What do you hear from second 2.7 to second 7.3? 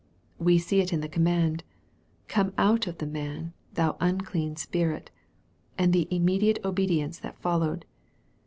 of the man, thou unclean spirit," and the immediate obedience